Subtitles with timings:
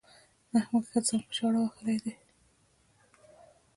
[0.59, 2.13] احمد ښه سم ځان په چاړه وهلی دی.